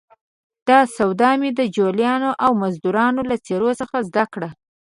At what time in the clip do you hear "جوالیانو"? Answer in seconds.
1.75-2.31